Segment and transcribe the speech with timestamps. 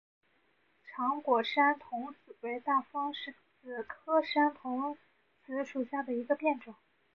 [0.83, 3.13] 长果山桐子为大风
[3.61, 4.97] 子科山桐
[5.45, 6.73] 子属下的一个变种。